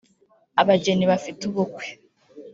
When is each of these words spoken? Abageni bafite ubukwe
Abageni 0.61 1.05
bafite 1.11 1.41
ubukwe 1.49 1.85